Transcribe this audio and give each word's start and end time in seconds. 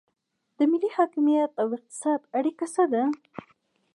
د 0.57 0.59
ملي 0.71 0.89
حاکمیت 0.97 1.51
او 1.61 1.67
اقتصاد 1.77 2.21
اړیکه 2.37 2.65
څه 2.75 2.83
ده؟ 2.91 3.03